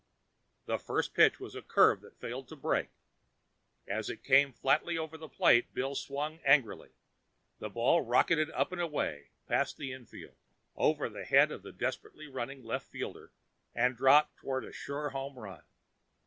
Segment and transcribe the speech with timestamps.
[0.65, 2.89] The first pitch was a curve that failed to break.
[3.87, 6.89] As it came fatly over the plate, Bill swung angrily.
[7.59, 10.35] The ball rocketed up and away, past the infield,
[10.75, 13.31] over the head of the desperately running left fielder
[13.75, 15.61] and dropped toward a sure home run.